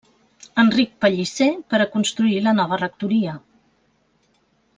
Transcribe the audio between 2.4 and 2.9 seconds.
la nova